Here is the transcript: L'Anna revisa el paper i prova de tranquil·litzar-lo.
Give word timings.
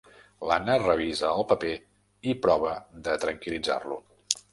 L'Anna 0.51 0.77
revisa 0.83 1.27
el 1.33 1.45
paper 1.51 1.73
i 2.31 2.35
prova 2.47 2.71
de 3.09 3.15
tranquil·litzar-lo. 3.27 4.01